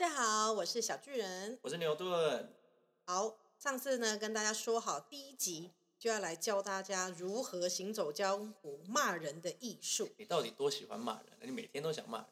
[0.00, 1.58] 家好，我是小巨人。
[1.60, 2.50] 我是牛顿。
[3.04, 10.08] 好，上次呢跟大家说好，第一集就要来教大家如何行走江湖、骂人的艺术。
[10.16, 11.36] 你到底多喜欢骂人？
[11.42, 12.26] 你每天都想骂人？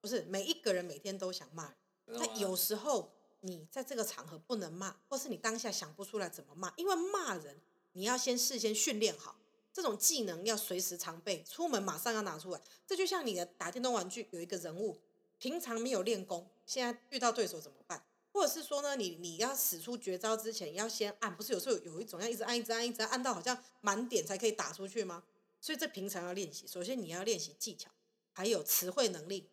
[0.00, 1.74] 不是每一个人每天都想骂
[2.06, 7.60] 人，但有时候你在这个场合不能骂，或是你当下想不出来怎么骂，因为骂人
[7.92, 9.36] 你要先事先训练好，
[9.74, 12.60] 这种技能要随时常备，出门马上要拿出来。
[12.86, 14.98] 这就像你的打电动玩具有一个人物，
[15.36, 18.00] 平常没有练功，现在遇到对手怎么办？
[18.32, 25.24] 或者是说呢，你你要使出绝招之前要先按，不是有时候有一种要一直按一直按一直按到好像满点才可以打出去吗？
[25.60, 27.90] 所以这平常要练习，首先你要练习技巧，
[28.32, 29.48] 还有词汇能力。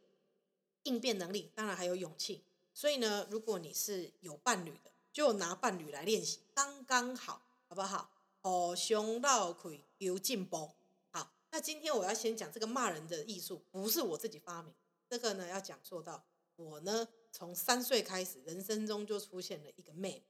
[0.84, 2.44] 应变能力，当然还有勇气。
[2.72, 8.12] 所以呢，如果你是有伴侣的，就拿伴侣来练习，刚刚好，好不好？
[8.44, 10.70] 哦，胸绕腿有进步。
[11.10, 14.72] 好，那今天我要先讲这个骂人的艺术，不是我自己发明。
[15.10, 16.24] 这个呢，要讲说到
[16.58, 20.24] 我呢，从三岁开始，人生中就出现了一个妹妹。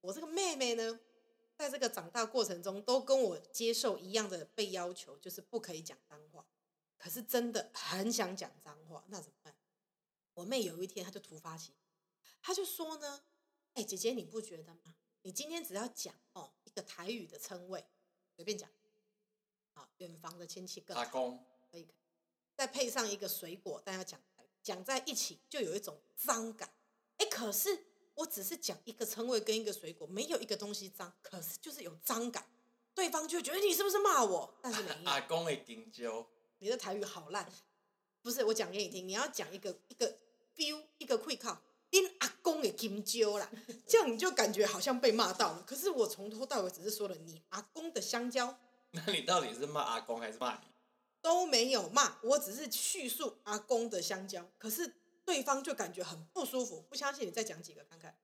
[0.00, 0.98] 我这个妹妹呢，
[1.56, 6.46] 在这个长大过程中，都跟我接受一样的被要求，就是不可以讲脏话。
[6.96, 9.54] 可是真的很想讲脏话，那怎么办？
[10.34, 11.72] 我妹有一天，她就突发奇，
[12.40, 13.24] 她就说呢
[13.74, 14.94] ：“哎，姐姐，你不觉得吗？
[15.22, 17.84] 你今天只要讲哦一个台语的称谓，
[18.36, 18.70] 随便讲，
[19.74, 21.94] 啊，远房的亲戚更阿公可以，可以，
[22.54, 24.20] 再配上一个水果，但要讲
[24.66, 26.68] 讲在一起，就有一种脏感。
[27.18, 32.44] 哎，可是我只是讲一个称谓跟一个水果，没有一个东西脏，可是就是有脏感，
[32.92, 34.52] 对方就觉得你是不是骂我？
[34.60, 34.96] 但是没有。
[35.08, 36.26] 阿公的金蕉，
[36.58, 37.48] 你的台语好烂，
[38.22, 40.16] 不是我讲给你听，你要讲一个一个。”
[40.56, 43.46] feel 一个会靠，因阿公的金蕉啦，
[43.86, 45.62] 这样你就感觉好像被骂到了。
[45.66, 48.58] 可是我从头到尾只是说了你阿公的香蕉，
[48.92, 50.60] 那你到底是骂阿公还是骂你？
[51.26, 54.48] 都没有骂，我只是叙述阿公的香蕉。
[54.58, 58.16] 可是对方就感觉很不舒服，不相信你再讲几个看看。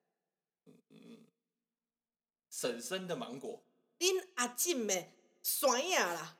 [0.66, 1.26] 嗯嗯，
[2.48, 3.64] 婶婶的芒果，
[3.98, 5.08] 恁阿进的
[5.42, 6.38] 酸呀啦。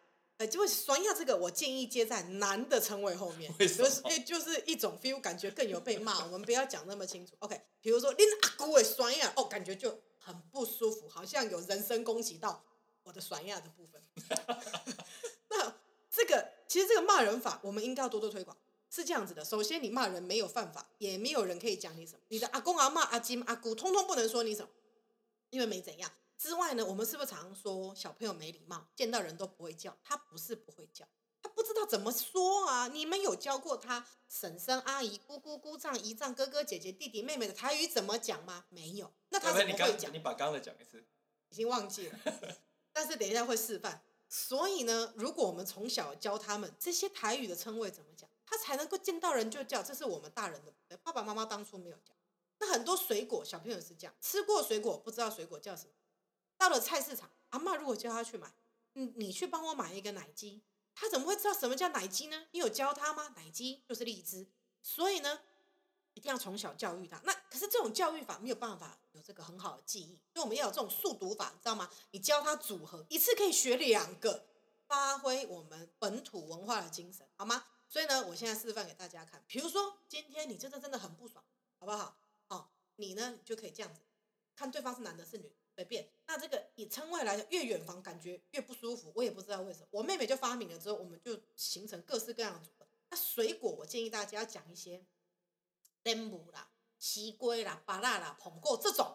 [0.50, 6.24] 就会酸亚这个，我建议接在男的称谓后面，就是就是一种 feel，感觉更有被骂。
[6.26, 7.60] 我们不要讲那么清楚，OK？
[7.80, 12.64] 比如说，恁阿姑的酸亚，哦，感觉就很不舒服，好像有人身攻击到
[13.04, 14.02] 我的酸亚的部分。
[16.14, 18.56] 那这个其实这个骂人法，我们应该要多多推广。
[18.90, 22.20] 是这样子的，首先你骂人没有犯法，也没有人可以讲你什么。
[22.28, 24.68] 你的阿公阿妈阿金阿姑，通通不能说你什么，
[25.48, 26.12] 因为没怎样。
[26.36, 29.96] 之外呢，我们是不是常说小朋友没礼貌，见到人都不会叫？
[30.04, 31.06] 他不是不会叫，
[31.40, 32.88] 他不知道怎么说啊！
[32.88, 38.66] 你们有教过他婶婶、阿姨、姑姑、姑丈、姨丈、哥哥、姐姐、弟弟、妹妹的台语怎么讲吗？
[38.68, 40.12] 没有，那他怎么会讲？
[40.12, 41.02] 你把刚刚的讲一次，
[41.48, 42.18] 已经忘记了，
[42.92, 44.02] 但是等一下会示范。
[44.34, 49.82] 所以呢，如果我们从小教他们这些台语的称谓怎么讲，他才能够见到人就叫。
[49.82, 52.14] 这是我们大人的，爸爸妈妈当初没有教。
[52.58, 55.90] 那很多水果，小朋友是这样，吃过水果不知道水果叫什么。
[56.56, 58.50] 到了菜市场，阿妈如果叫他去买，
[58.94, 60.62] 你你去帮我买一个奶鸡，
[60.94, 62.46] 他怎么会知道什么叫奶鸡呢？
[62.52, 63.34] 你有教他吗？
[63.36, 64.46] 奶鸡就是荔枝，
[64.80, 65.40] 所以呢，
[66.14, 67.20] 一定要从小教育他。
[67.24, 71.90] 那可是这种教育法没有办法有这个很好的记忆，所以我们要有这种速读法，知道吗？
[72.10, 74.44] 你教他组合，一次可以学两个，
[74.86, 77.64] 发挥我们本土文化的精神，好吗？
[77.88, 81.44] 所以呢，我现在示范给大家看，比如说今天你真的真的很不爽，
[81.78, 82.16] 好不好？
[82.48, 84.00] 好，你呢就可以这样子，
[84.54, 85.52] 看对方是男的是女。
[85.74, 89.10] 随便，那这个以称谓来讲，越远房感觉越不舒服。
[89.14, 89.86] 我也不知道为什么。
[89.90, 92.86] 我妹妹就发明了之后，我们就形成各式各样的组合。
[93.08, 95.02] 那水果，我建议大家要讲一些
[96.04, 96.68] 莲雾啦、
[96.98, 99.06] 西瓜啦、巴拉啦、捧过这种，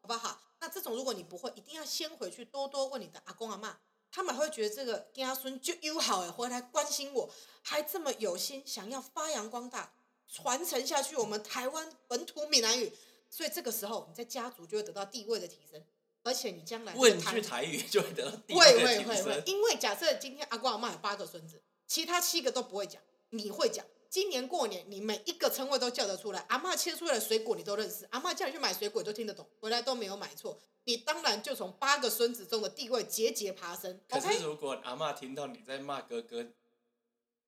[0.00, 0.40] 好不好？
[0.60, 3.78] 那这种如果你不会，一定要先回去多多问你的阿公阿妈，
[4.10, 7.30] 他们会觉得这个家孙就友好哎，回来关心我，
[7.62, 9.92] 还这么有心，想要发扬光大，
[10.28, 12.92] 传承下去我们台湾本土闽南语。
[13.28, 15.84] 所以这个时候，你在家族就会得到地位的提升。
[16.22, 23.84] 而且你将来问句台语就会得到会会会会，因为假设今天阿公阿妈有八个孙子，其他七个都不会讲，你会讲。
[24.14, 34.00] 今年过年你每一个称谓都叫得出来，阿妈切出来的水果你都认识，阿妈叫你去买水果都听得懂，回来都没有买错，你当然就从八个孙子中的地位节节爬升。
[34.08, 36.44] 可是如果阿妈听到你在骂哥哥，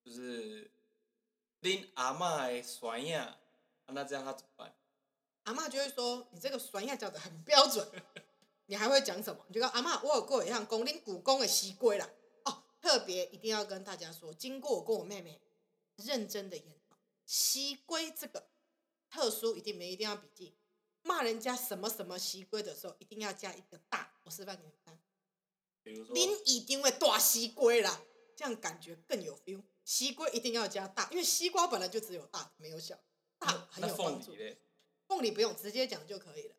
[0.05, 0.69] 就是
[1.61, 3.39] 拎阿妈的酸呀，
[3.87, 4.75] 那这样他怎么办？
[5.45, 7.89] 阿妈就会说你这个酸呀叫的很标准。
[8.67, 9.45] 你还会讲什么？
[9.47, 12.11] 你就说阿妈，我有过一项公拎古公的西龟啦。
[12.47, 15.41] 哦，特别一定要跟大家说，经过我跟我妹妹
[15.97, 18.49] 认真的研讨，西龟这个
[19.11, 20.55] 特殊，一定没一定要笔记。
[21.03, 24.19] 骂人家什么什么西龟的时候，一定要加一个大。
[24.25, 24.99] 我示范给你看。
[25.83, 28.03] 比如说，您一定会大西龟啦，
[28.35, 29.63] 这样感觉更有 feel。
[29.85, 32.99] 西龟一定要加大，因为西瓜本来就只有大没有小，
[33.39, 34.33] 大很有帮助。
[35.07, 36.57] 凤梨不用直接讲就可以了。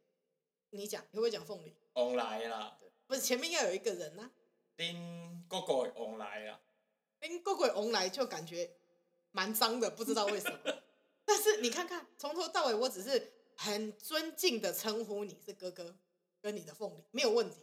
[0.69, 1.75] 你讲，你会不会讲凤梨？
[1.94, 4.31] 往来啦，不是前面要有一个人呐、
[4.78, 6.62] 恁哥哥的往来啦，
[7.19, 8.78] 拎过鬼翁来就感觉
[9.38, 10.57] 蛮脏的，不知道为什么。
[11.24, 15.95] 但是你看看，从头到尾，我只是很尊敬的称呼你是哥哥，
[16.42, 17.57] 跟你的凤梨没有问题。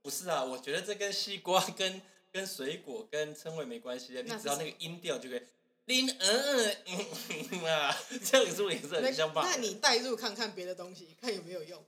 [0.00, 2.00] 不是啊，我觉得这跟西瓜、 跟
[2.32, 5.42] 跟水果、跟称谓没关系啊，你只要那个音调就可以。
[5.84, 9.42] 林嗯嗯啊，这样是不是也是那很像吧？
[9.44, 11.84] 那你代入看看别的东西，看有没有用。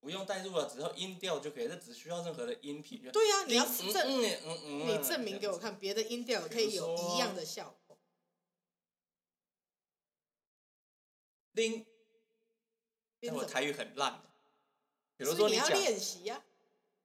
[0.00, 3.10] 不用代入了，只要音调就可以，这只需要任何的音频就。
[3.10, 5.56] 对呀、你要嗯证，嗯嗯嗯你证明给我。
[5.56, 7.87] 看，别的音调也可以有一样的效果。
[11.58, 11.84] 林，
[13.18, 14.22] 变什么但我台语很烂。
[15.16, 16.40] 比如所以你要练习呀、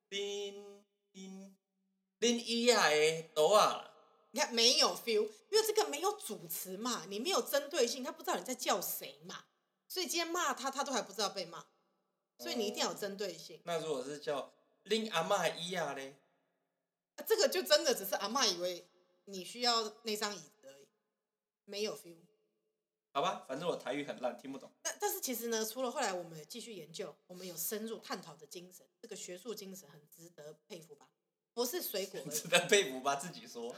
[0.09, 1.57] 拎拎
[2.19, 3.91] 拎伊亚的豆啊，
[4.29, 9.45] 你看没有 feel，因为这个没有主词嘛，你没有针对性，他不知道你在叫谁嘛，
[9.87, 11.65] 所以今天骂他，他都还不知道被骂，
[12.37, 13.59] 所以你一定要有针对性。
[13.63, 14.53] 那如果是叫
[14.83, 16.15] 拎阿妈的伊亚嘞，
[17.15, 18.87] 啊这个就真的只是阿妈以为
[19.25, 20.87] 你需要那张椅子而已，
[21.65, 22.17] 没有 feel。
[23.13, 24.69] 好吧，反正我台语很烂，听不懂。
[24.81, 31.07] 但但是其实呢，除了后来我们继续研究，我们有深入探讨的精神，这个学术精神很值得佩服吧？
[31.53, 33.15] 不是水果 值得佩服吧？
[33.15, 33.75] 自己说。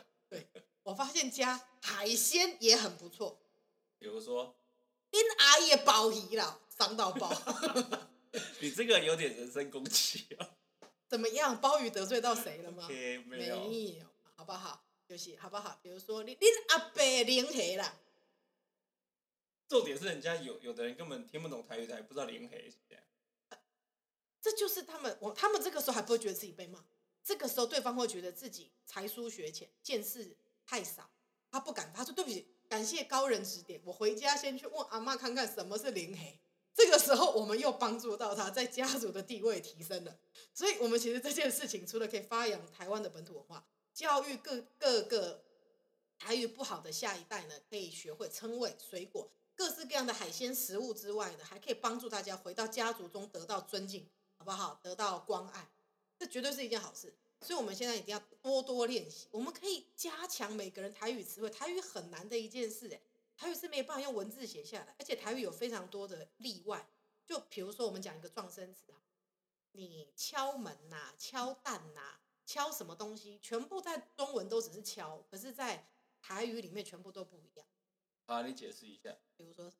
[0.83, 3.37] 我发现加海鲜也很不错。
[3.99, 4.55] 比如说，
[5.11, 7.29] 因阿姨的鲍鱼啦，伤到爆，
[8.61, 10.49] 你这个有点人身攻击啊。
[11.09, 11.59] 怎么样？
[11.59, 13.13] 鲍鱼得罪到谁了吗没
[13.47, 13.67] 有。
[13.67, 14.05] 没有，
[14.35, 14.81] 好不好？
[15.07, 15.77] 就是好不好？
[15.81, 17.93] 比如说你恁阿伯零黑啦，
[19.67, 23.03] 重点是人家有有的人根本听不懂台语，他也不知道林黑是这样。
[24.41, 26.85] 这就是他们，我他们这个时候还不会觉得自己被骂，
[27.23, 31.09] 这个时候对方会觉得自己才疏学浅，见识太少，
[31.49, 36.39] 他不敢，他说对不起，感谢高人指点，我回家先去问阿妈看看什么是零黑。
[36.75, 40.19] 这个时候我们又帮助到他在家族的地位提升了，
[40.53, 45.41] 所以我们其实这件事情除了可以发扬台湾的本土文化，教育各各个
[46.19, 54.07] 台语不好的下一代呢，可以学会称谓、水果、各式各样的海鲜食物之外呢，还可以帮助大家回到家族中得到尊敬，
[54.37, 54.79] 好不好？
[54.83, 55.69] 得到关爱，
[56.19, 57.13] 这绝对是一件好事。
[57.41, 59.27] 所以，我们现在一定要多多练习。
[59.31, 61.49] 我们可以加强每个人台语词汇。
[61.49, 62.99] 台语很难的一件事，哎，
[63.37, 66.87] 台语是没有办法用文字写下来，而且台语有非常多的例外。
[67.25, 68.97] 就比如说，我们讲一个撞声词啊，
[69.73, 75.87] 你敲门呐、敲蛋呐、敲什么东西，全部在中文都只是敲，可是，在
[76.21, 77.67] 台语里面全部都不一样。
[78.25, 79.15] 好，你解释一下。
[79.37, 79.71] 比如说，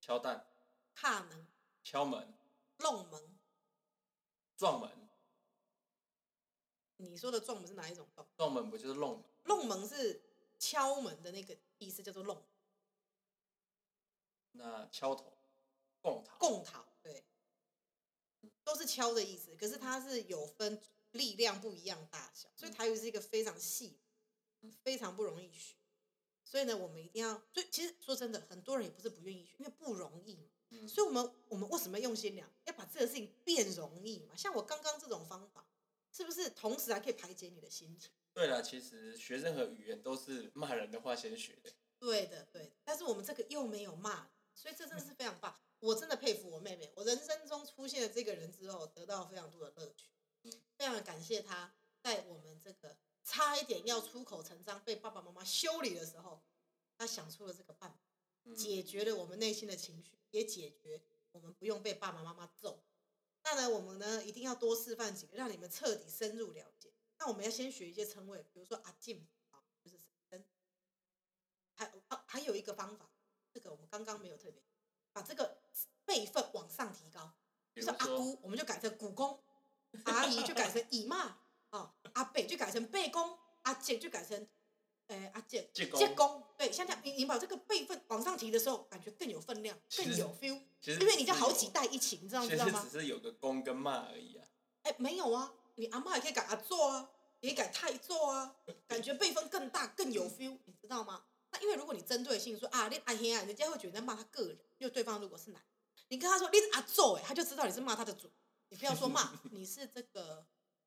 [0.00, 0.46] 敲蛋、
[0.94, 1.46] 卡门、
[1.82, 2.32] 敲门、
[2.78, 3.38] 弄门，
[4.56, 4.90] 撞门，
[6.96, 8.26] 你说的撞门是哪一种撞？
[8.36, 9.24] 撞门不就是弄门？
[9.44, 10.22] 弄门是
[10.58, 12.42] 敲门的那个意思，叫做弄
[14.52, 15.36] 那敲头、
[16.00, 17.22] 共讨、共讨，对，
[18.64, 19.54] 都是敲的意思。
[19.56, 23.98] 可是它是有分力量不一样大小，所以台语是一个非常细、
[24.82, 25.76] 非常不容易学。
[26.52, 30.50] 所以呢，我们一定要，所以其实说真的，很多人也不是不愿意学，因为不容易嘛。
[30.68, 32.46] 嗯所以，我们我们为什么要用心良？
[32.66, 34.36] 要把这个事情变容易嘛？
[34.36, 35.66] 像我刚刚这种方法，
[36.10, 38.10] 是不是同时还可以排解你的心情？
[38.34, 41.72] 对了，其实学任何语言都是骂人的话先学的。
[41.98, 42.72] 对的，对的。
[42.84, 45.58] 但是我们这个又没有骂，所以这真的是非常棒。
[45.80, 50.10] 我真的佩服我妹妹，我人生中出现了这个人之后，得到非常多的乐趣，
[50.76, 56.42] 非常感谢她在我们这个差一点要出口成章被爸爸妈妈修理的时候，
[56.96, 57.98] 他想出了这个办法，
[58.44, 62.82] 嗯解决了我们内心的情绪，也解决我们不用被爸爸妈妈揍。
[63.44, 66.92] 那呢，我们呢一定要多示范几个，让你们彻底深入了解。
[67.18, 69.96] 那我们要先学一些称谓，比如说阿进啊，就是
[70.30, 70.44] 神
[71.74, 73.10] 还啊还有一个方法，
[73.52, 74.62] 这个我们刚刚没有特别，
[75.12, 75.60] 把这个
[76.04, 77.32] 辈分往上提高，
[77.72, 79.42] 比如说阿，姑我们就改成姑公，
[80.04, 81.41] 阿姨就改成姨妈，啊，
[82.22, 84.46] 阿伯就改成贝公，阿姐就改成，
[85.08, 92.90] 呃阿姐借公对，像这样你你把这个辈分往上提的时候，感觉更有分量，更有 feel，其实因为你就好几代一起，你知道其知道吗实？
[92.90, 94.46] 只是有个公跟骂而已啊。
[94.82, 97.10] 哎，没有啊，你阿妈也可以改阿做啊，
[97.40, 98.54] 也可以改太做啊，
[98.86, 101.24] 感觉辈分更大，更有 feel，你知道吗？
[101.50, 105.60] 那因为如果你针对性说啊，你阿兄啊，人家会觉得在骂他个人，因为对方如果是男，
[106.08, 108.30] 你跟他说你阿做，哎，他就知道你是骂他的主，
[108.68, 110.46] 你不要说骂， 你是这个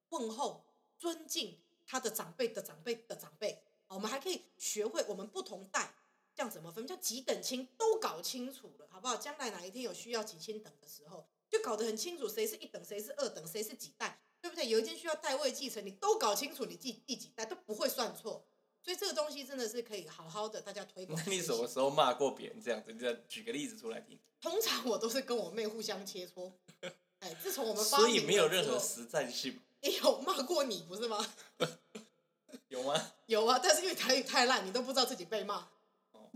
[0.09, 0.65] 问候、
[1.05, 3.62] 尊敬他的长辈的长辈的长辈。
[3.89, 5.93] 我们还可以学会我们不同代
[6.33, 9.15] 这样怎么分，叫几等亲都搞清楚了，好不好？
[9.15, 14.67] 将来哪一天有需要几亲等的时候，就搞得很清楚，谁是一等，谁是二等，谁是几代，对不对？
[14.67, 18.43] 有一天需要代位继承，你都搞清楚你第第几代，都不会算错。
[18.81, 21.39] 所以这个东西真的是可以好好的大家推广那 你。
[21.41, 22.91] 什么时候骂过别人这样子？
[22.91, 24.19] 你再举个例子出来听。
[24.41, 26.51] 通常我都是跟我妹互相切磋。
[27.19, 31.23] 哎，自从我们发所以没有任何实战性，也有骂过你不是吗？
[32.69, 33.11] 有吗？
[33.27, 35.57] 有啊，但是因为台语太烂，你都不知道自己被骂，
[36.11, 36.29] 哦，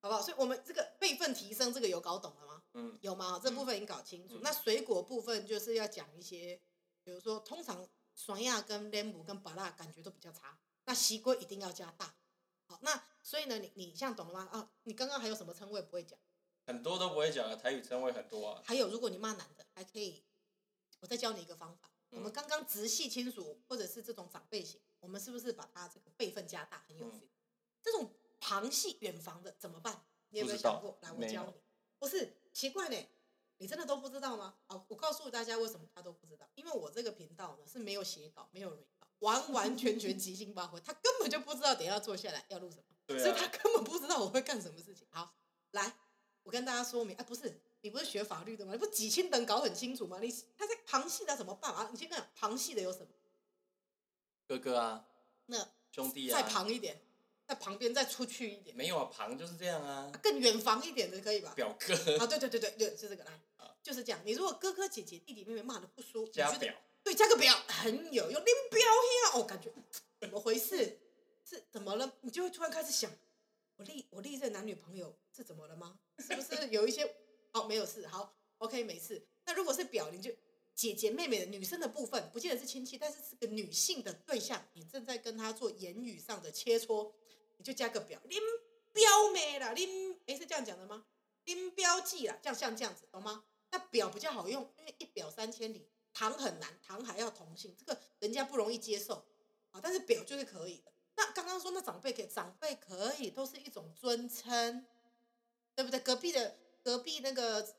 [0.00, 0.22] 好不好？
[0.22, 2.62] 所以我们这个辈分提升，这个有搞懂了吗？
[2.72, 3.38] 嗯，有吗？
[3.42, 4.36] 这部分已经搞清楚。
[4.36, 6.60] 嗯那水果部分就是要讲一些，
[7.04, 12.14] 比如说，通常酸亚跟莲姆跟巴辣感觉都比较差，那西瓜一定要加大。
[12.66, 14.48] 好，那所以呢，你你像懂了吗？
[14.52, 16.18] 啊，你刚刚还有什么称谓不会讲？
[16.66, 18.62] 很多都不会讲啊，台语称谓很多啊。
[18.64, 20.24] 还有，如果你骂男的，还可以，
[21.00, 21.90] 我再教你一个方法。
[22.10, 27.28] 我们嗯刚刚直系亲属或者是这种长辈型，我们是不是把他这个辈分加大，很有嗯 feel？、
[27.82, 28.10] 这种
[28.40, 30.04] 旁系远房的怎么办？
[30.30, 30.98] 你有没有想过？
[31.02, 31.54] 来，我教你。
[31.98, 32.96] 不是奇怪呢，
[33.58, 34.58] 你真的都不知道吗？
[34.66, 42.82] 好，我告诉大家为什么他都不知道，因为我这个频道呢是没有写稿，没有 re 稿，完完全全即兴发挥，他根本就不知道等一下坐下来要录什么。
[43.06, 45.06] 对所以他啊，根本不知道我会干什么事情。
[45.10, 45.34] 好，
[45.70, 45.96] 来，
[46.42, 48.72] 我跟大家说明，哎，不是，你不是学法律的吗？
[48.72, 50.18] 你不几千等搞很清楚吗？
[50.20, 50.28] 你
[50.58, 51.88] 他在旁系的怎么办啊？
[51.92, 53.06] 你先跟我讲旁系的有什么？
[54.48, 55.06] 哥哥啊，
[55.46, 57.00] 那兄弟啊再啊，旁一点，
[57.46, 60.18] 在旁边再出去一点，没有啊，旁就是这样啊啊。
[60.20, 61.52] 更远房一点的可以吧？
[61.54, 64.20] 表哥啊，对对对对对，就这个来啊，就是这样。
[64.24, 66.74] 你如果哥哥姐姐弟弟妹妹骂的不舒服，加表，
[67.04, 69.72] 对，加个表很有用，拎表呀，哦，感觉
[70.18, 70.98] 怎么回事？
[71.48, 72.12] 是怎么了？
[72.22, 73.08] 你就会突然开始想，
[73.76, 75.96] 我历我历任男女朋友是怎么了吗？
[76.18, 77.14] 是不是有一些
[77.56, 78.06] 哦没有事？
[78.06, 79.26] 好，OK 没事。
[79.46, 80.30] 那如果是表，你就
[80.74, 87.10] 姐姐妹妹的女生的部分，不见得是亲戚，但是是个女性的对象，你正在跟她做言语上的切磋，
[87.56, 88.38] 你就加个表，拎
[88.92, 91.06] 表妹啦，拎诶是这样讲的吗？
[91.44, 93.44] 拎标记啦，这样像这样子，懂吗？
[93.70, 99.24] 那表比较好用，因为一表三千里，堂很难，堂还要同姓，这个人家不容易接受
[99.70, 99.80] 啊。
[99.82, 100.92] 但是表就是可以的。
[101.16, 104.84] 那刚刚说那长辈可以，长辈可以，都是一种尊称，
[105.74, 105.98] 对不对？
[106.00, 107.74] 隔壁的隔壁那个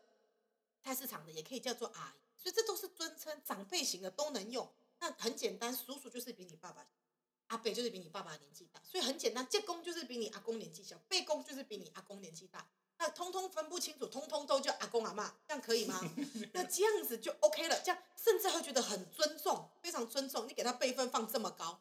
[0.84, 4.70] 菜市场的也可以叫做阿姨，所以这都是尊称，长辈型的都能用。
[5.00, 6.86] 那很简单，叔叔就是比你爸爸，
[7.48, 12.68] 阿伯就是比你爸爸年纪大，所以很简单，借公就是比你阿公年纪小，辈公就是比你阿公年纪大。
[12.98, 16.02] 那通通分不清楚，通通都叫阿公阿妈，这样可以吗？
[16.52, 20.46] 那这样子就 OK 了，这样甚至会觉得很尊重，非常尊重。
[20.46, 21.80] 你给他辈分放这么高，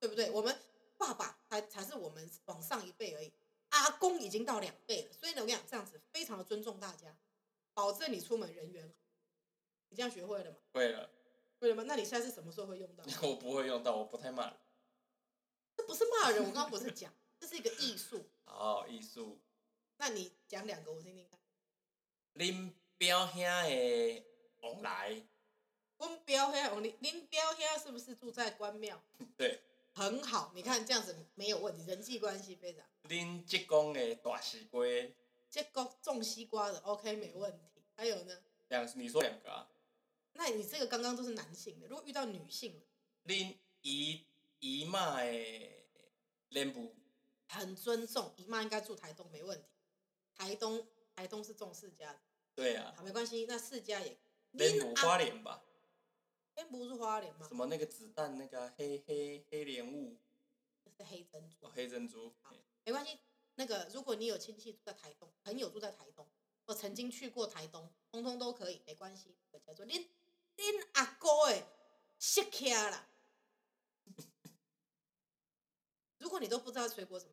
[0.00, 0.28] 对不对？
[0.32, 0.60] 我们
[0.96, 3.32] 爸爸才才是我们往上一辈而已，
[3.70, 7.16] 阿公已经到两倍了，所以呢，我跟你讲，这样子非常的尊重大家，
[7.74, 8.94] 保证你出门人缘好。
[9.90, 10.56] 你这样学会了吗？
[10.72, 11.10] 会了，
[11.60, 11.84] 会了吗？
[11.86, 13.04] 那你现在是什么时候会用到？
[13.26, 14.56] 我不会用到，我不太骂人。
[15.76, 18.28] 这不是骂人，我刚刚不是讲，这是一个艺术。
[18.44, 19.38] 好，艺术，
[19.96, 21.38] 那你讲两个我听听看。
[22.34, 24.24] 恁表兄的
[24.60, 25.26] 往来，
[25.98, 29.02] 温彪兄，林林彪兄是不是住在关庙？
[29.36, 29.60] 对，
[29.98, 32.86] 很好，你看这样子没有问题，人际关系非常。
[33.08, 34.86] 恁职工的大西瓜，
[35.50, 37.82] 结果种西瓜的，OK 没问题。
[37.96, 38.38] 还有呢？
[38.68, 39.68] 两你说两个啊？
[40.34, 44.24] 那你这个刚刚都是男性的，如果遇到女性的，恁姨
[44.60, 45.32] 姨妈的
[46.50, 46.94] 脸部，
[47.48, 49.66] 很尊重，姨妈应该住台东没问题。
[50.36, 50.86] 台东
[51.16, 52.20] 台东是种世家的，
[52.54, 54.16] 对啊，好没关系，那世家也。
[54.52, 55.62] 脸部花莲吧？
[56.58, 57.54] 天不是花莲吗什？
[57.54, 60.18] 么那个子弹那个黑黑黑莲雾，
[60.96, 62.52] 是黑珍珠哦，黑珍珠，好
[62.84, 63.16] 没关系。
[63.54, 66.28] 那个如果你有亲戚住在台东，朋友住在台东，
[66.64, 69.36] 我曾经去过台东，通通都可以，没关系。
[69.64, 70.04] 叫做恁
[70.56, 71.64] 恁阿哥诶，
[72.18, 73.08] 识起啦。
[76.18, 77.32] 如果你都不知道水果什么，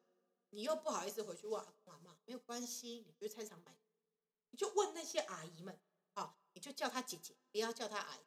[0.52, 3.76] 你又不好意思回去问阿公阿妈，没有关系，你去菜市场买，
[4.52, 5.80] 你就问那些阿姨们，
[6.14, 8.20] 啊，你就叫她姐姐，不要叫她阿姨。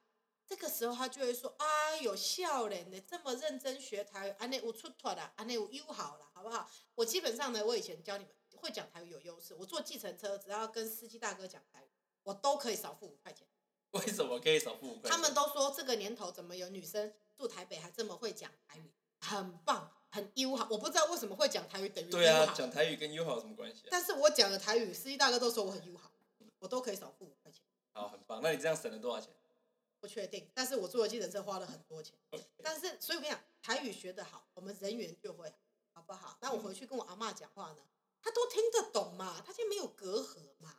[0.49, 11.89] 这个时候他就会说：“啊，有，笑脸的，这么认真学台语，安内我出团啦，安内有友好了，好不好？”我基本上呢，我以前教你们会讲台语有优势，我坐计程车只要跟司机大哥讲台语，
[12.23, 13.47] 我都可以少付五块钱。
[13.91, 15.11] 为什么可以少付五块钱？
[15.11, 18.91] 他们都说这个年头怎么有女生住台北还这么会讲台语，
[19.21, 20.67] 很棒，很友好。
[20.71, 23.89] 我不知道为什么会讲台语等于对啊，讲台语跟友好有什么关系啊？
[23.91, 26.11] 但是我讲的台语，司机大哥都说我很友好，
[26.59, 27.63] 我都可以少付五块钱。
[27.93, 28.41] 好，很棒。
[28.43, 29.31] 那你这样省了多少钱？
[30.01, 32.15] 不确定，但是我坐的计程车花了很多钱。
[32.63, 35.49] 但是，所以我跟你讲，台语学得好，我们人缘就会
[35.93, 36.39] 好，好不好？
[36.41, 37.83] 那我回去跟我阿妈讲话呢，
[38.23, 40.75] 她都听得懂嘛，她就没有隔阂嘛，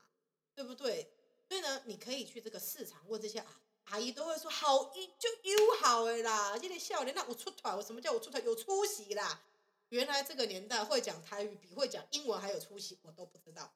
[0.56, 1.12] 对不对？
[1.48, 8.44] 所以呢，你可以去这个市场问这些阿阿姨，都会说好一就友好的啦，这个笑脸，那我出团，我什么叫我出团？
[8.44, 9.42] 有出息啦！
[9.90, 13.74] 原来这个年代会讲台语比会讲英文还有出息，我都不知道。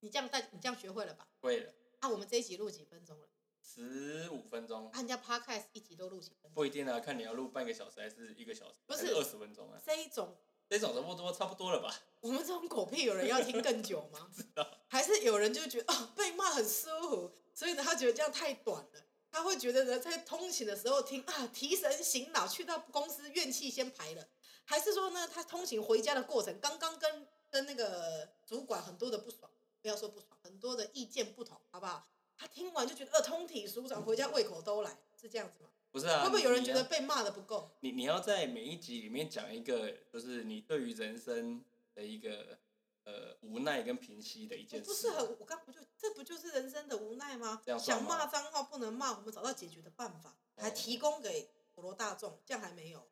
[0.00, 1.28] 你这样带，你这样学会了吧？
[1.40, 3.28] 会了，啊，我们这一集录几分钟了？
[3.62, 10.36] 十五分钟啊，，人家 podcast 一集都录几分钟，不一定啊，看你要录半个小时还是一个小时，不是二十分钟啊，这一种
[10.68, 11.94] 这种差不多差不多了吧？
[12.20, 14.30] 我们这种狗屁有人要听更久吗？
[14.34, 14.66] 知道。
[14.88, 24.28] 还是有人就觉得哦被骂很舒服，所以呢他觉得这样太短了，他会觉得呢在通勤的时候听啊提神醒脑，去到公司怨气先排了，
[24.64, 29.50] 还是说呢他通勤回家的过程刚刚跟跟那个主管很多的不爽，
[29.80, 32.06] 不要说不爽，很多的意见不同，好不好？
[32.40, 35.68] 他听完就觉得呃通体舒展，回家胃口都来，是这样子吗？
[35.92, 37.70] 不是啊，会不会有人觉得被骂的不够？
[37.80, 41.62] 你你要在每一集里面讲一个，就是你对于人生
[41.94, 42.58] 的一个
[43.04, 44.86] 呃无奈跟平息的一件事。
[44.86, 53.06] 不是很，我刚不就这不就是人生的无奈吗想吗骂脏话不能骂，我们找到解决的办法，还哦提供给普罗大众，这样还没有。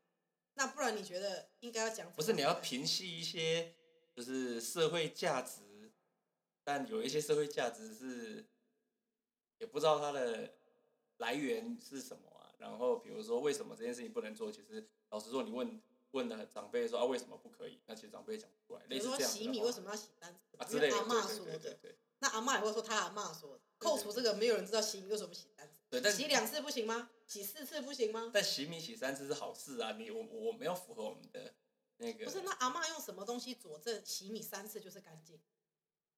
[0.55, 2.11] 那不然你觉得应该要讲？
[2.13, 3.75] 不是你要平息一些
[4.17, 5.93] 就是社会价值，
[6.65, 8.45] 但有一些社会价值是
[9.59, 10.55] 也不知道它的
[11.19, 12.53] 来源是什么啊。
[12.59, 15.81] 然后比如说为什么这件事情不能做，其实老实说，你问
[16.13, 18.87] 问了长辈说啊为什么不可以，那其实长辈讲不出来。
[18.87, 20.57] 类似这样子洗米为什么要洗三次？
[20.57, 20.97] 啊之类的？
[20.97, 21.75] 阿嬷对说的。
[21.75, 23.61] 对那阿嬷也会说他阿嬷说的。
[23.79, 25.83] 扣除这个，没有人知道洗米为什么洗三次。
[25.89, 27.09] 对，但洗两次不行吗？
[27.29, 28.33] 洗四次不行吗？
[28.35, 31.55] 但洗米洗三次是好事啊，你我我们要符合我们的
[31.99, 32.25] 那个。
[32.25, 35.41] 不是，那阿嬷用什么东西佐证洗米三次就是干净？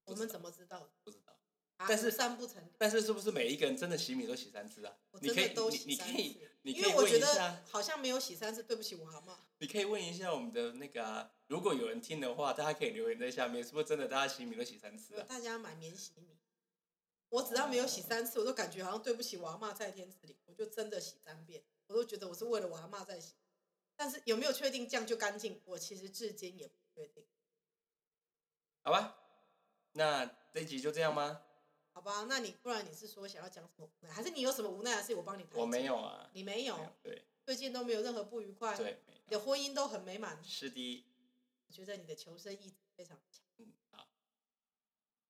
[0.05, 0.91] 我们怎么知道？
[1.05, 1.39] 不知道。
[1.81, 2.63] 啊但是三不成。
[2.77, 5.19] 但是是不是每一个人真的洗米都洗三次啊我？
[5.21, 9.35] 你可以真的都你洗三你可以次，你可以问因为我觉得好像没有洗三次，对不起我阿嬷。
[9.59, 15.25] 你可以问一下我们的那个啊，如果有人听的话，大家可以留言在下面，是不是真的大家洗米都洗三次啊？
[15.27, 16.39] 大家买免洗米，
[17.31, 23.33] 我只要没有洗三次，我都感觉好像对不起我阿妈在天之灵，我就真的洗三遍，我都觉得我是为了我阿妈在洗。
[23.97, 25.61] 但是有没有确定这样就干净？
[25.65, 27.25] 我其实至今也不确定。
[28.83, 29.17] 好吧，
[29.93, 31.43] 那这一集就这样吗？
[31.93, 35.61] 好吧，那你不然你是说想要讲什么无奈，还是你有什么无奈的事我帮你排解？
[35.61, 41.05] 我没，有啊，你没有，没有对最近都没有任何不愉快，对，的婚姻都很美满，，是的，
[41.67, 43.45] 我觉得你的求生意志非常强。
[43.59, 44.09] 嗯，好，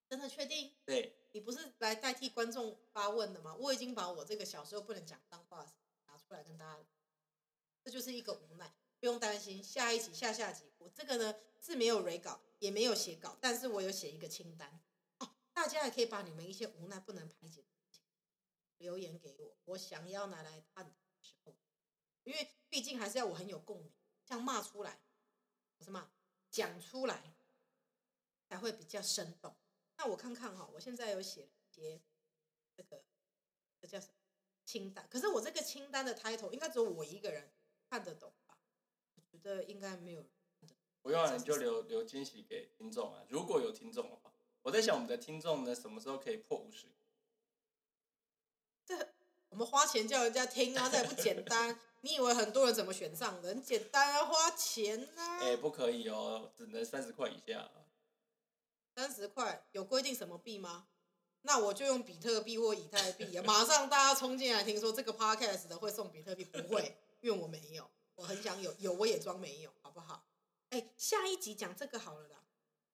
[0.08, 0.72] 真的确定？
[0.84, 3.54] 对，你不是来代替观众发问的吗？
[3.54, 5.66] 我已经把我这个小时候不能讲脏话
[6.06, 6.84] 拿出来跟大家，
[7.82, 9.64] 这就是一个无奈，不用担心。
[9.64, 14.80] 下一集、下下集，我这个呢是没有 re 稿，也没有写稿，但是我有写一个清单哦，
[15.60, 18.02] 大家也可以把你们一些无奈不能排解的事情
[18.78, 21.54] 留言给我，我想要拿来探讨的时候，
[22.24, 23.92] 因为毕竟还是要我很有共鸣，
[24.24, 25.02] 像骂出来，
[25.82, 26.10] 什么，
[26.50, 27.34] 讲出来
[28.48, 29.54] 才会比较生动。
[29.98, 32.00] 那我看看哈，我现在有写一些
[32.74, 33.04] 这个
[33.78, 34.14] 这叫什么
[34.64, 37.52] 清单，可是我这个清单的 title 应该只有我一个人
[37.90, 38.58] 看得懂吧？
[39.14, 40.82] 我觉得应该没有人看得懂。
[41.02, 44.29] 不用啊，你就留留惊喜给听众啊，如果有听众的话，
[44.62, 46.86] 我在想我们的听众呢，什么时候可以破五十？
[48.84, 49.12] 这
[49.48, 51.78] 我们花钱叫人家听啊，这也不简单。
[52.02, 53.48] 你以为很多人怎么选上的？
[53.50, 55.38] 很简单啊，花钱啊。
[55.40, 57.72] 哎、不可以哦，只能三十块以下啊。
[58.96, 60.88] 三十块有规定什么币吗？
[61.42, 63.42] 那我就用比特币或以太币啊！
[63.46, 70.26] 马上大家冲进来听说这个 podcast 的会送比特币，不会，因为我没有，我很想有，有我也装没有，好不好？
[70.68, 72.42] 哎，下一集讲这个好了啦。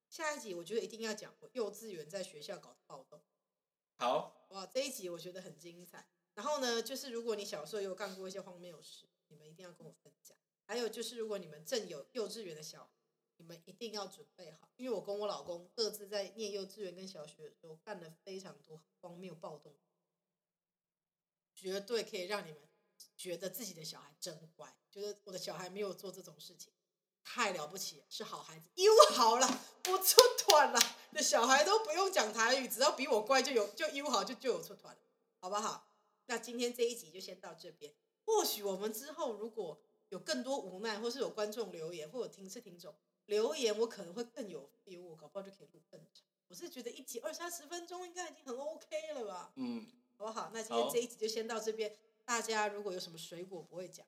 [0.09, 3.23] 下一集我觉得一定要讲我幼稚园在学校搞的暴动，
[3.99, 6.09] 好，哇，这一集我觉得很精彩。
[6.35, 10.37] 然后呢，就是如果你小时候有干过一些荒谬事，你们一定要跟我分享。
[10.67, 12.91] 还有就是，如果你们正有幼稚园的小孩，
[13.37, 19.77] 你们一定要准备好，因为我跟我老公各自在念幼稚园跟小学的时候干了非常多荒谬暴动，
[21.55, 22.69] 绝对可以让你们
[23.17, 26.73] 觉得自己的小孩真乖，觉得我的小孩没有做这种事情，
[27.29, 28.71] 太了不起，是好孩子。
[28.77, 30.79] 优好了，我出团了，
[31.11, 35.01] 那小孩都不用讲台语，只要比我乖就有就优好就就有出团了，
[35.41, 35.89] 好不好？
[36.27, 37.93] 那今天这一集就先到这边。
[38.25, 39.79] 或许我们之后如果
[40.11, 42.95] 有更多无奈，或是有观众留言，或者听是听众
[43.27, 46.25] 留言，我可能会更有 feel，我搞不好就可以录更长。
[46.47, 49.85] 我是觉得一集二三十分钟应该已经很 OK 了吧，嗯，
[50.17, 50.51] 好不好？
[50.55, 51.97] 那今天好这一集就先到这边。
[52.25, 54.07] 大家如果有什么水果不会讲，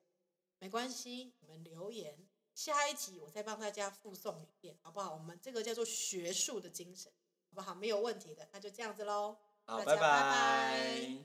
[0.61, 2.17] 没关系，你们留言，
[2.59, 5.15] 下一集我再帮大家附送一遍，好不好？
[5.15, 7.13] 我们这个叫做学术的精神，
[7.51, 7.73] 好不好？
[7.73, 9.37] 没有问题的，那就这样子喽。
[9.65, 11.19] 好，拜拜